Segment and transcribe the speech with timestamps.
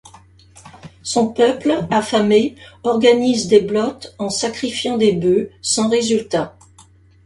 [1.03, 6.57] Son peuple, affamé, organise des blóts en sacrifiant des bœufs, sans résultat.